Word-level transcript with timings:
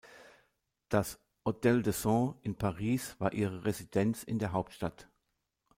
Das 0.89 1.19
Hôtel 1.45 1.83
de 1.83 1.93
Sens 1.93 2.33
in 2.41 2.55
Paris 2.57 3.15
war 3.19 3.33
ihre 3.33 3.65
Residenz 3.65 4.23
in 4.23 4.39
der 4.39 4.51
Hauptstadt. 4.51 5.07